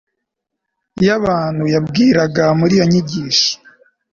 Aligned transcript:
y'abantu 1.05 1.63
yabwiraga 1.73 2.45
muri 2.59 2.73
iyo 2.77 2.85
nyigisho 2.91 3.51